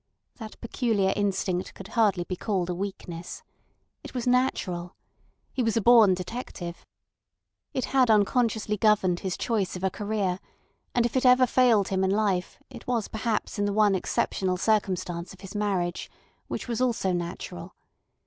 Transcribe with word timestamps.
That 0.37 0.59
peculiar 0.61 1.13
instinct 1.15 1.75
could 1.75 1.89
hardly 1.89 2.23
be 2.23 2.35
called 2.35 2.71
a 2.71 2.73
weakness. 2.73 3.43
It 4.03 4.15
was 4.15 4.25
natural. 4.25 4.95
He 5.53 5.61
was 5.61 5.77
a 5.77 5.81
born 5.81 6.15
detective. 6.15 6.83
It 7.71 7.85
had 7.93 8.09
unconsciously 8.09 8.77
governed 8.77 9.19
his 9.19 9.37
choice 9.37 9.75
of 9.75 9.83
a 9.83 9.91
career, 9.91 10.39
and 10.95 11.05
if 11.05 11.15
it 11.15 11.23
ever 11.23 11.45
failed 11.45 11.89
him 11.89 12.03
in 12.03 12.09
life 12.09 12.57
it 12.67 12.87
was 12.87 13.09
perhaps 13.09 13.59
in 13.59 13.65
the 13.65 13.73
one 13.73 13.93
exceptional 13.93 14.57
circumstance 14.57 15.33
of 15.35 15.41
his 15.41 15.53
marriage—which 15.53 16.67
was 16.67 16.81
also 16.81 17.11
natural. 17.13 17.75